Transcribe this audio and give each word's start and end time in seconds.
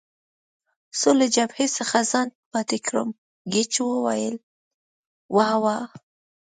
څو 0.99 1.09
له 1.19 1.25
جبهې 1.35 1.67
څخه 1.77 1.97
ځان 2.11 2.27
پاتې 2.51 2.77
کړم، 2.87 3.09
ګېج 3.53 3.73
وویل: 3.81 4.35
وا 5.35 5.49
وا. 5.63 5.77